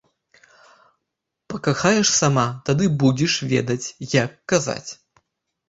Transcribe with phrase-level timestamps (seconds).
[1.53, 3.81] Пакахаеш сама, тады будзеш ведаць,
[4.21, 4.91] як казаць…